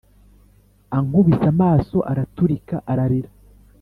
ankubise 0.97 1.45
amaso 1.55 1.97
araturika 2.11 2.75
ararira 2.91 3.29